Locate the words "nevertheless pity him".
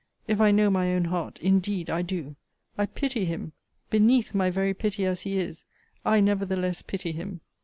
6.21-7.41